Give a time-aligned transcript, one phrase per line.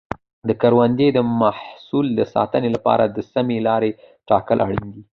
[0.47, 3.91] د کروندې د محصول د ساتنې لپاره د سمې لارې
[4.29, 5.03] ټاکل اړین دي.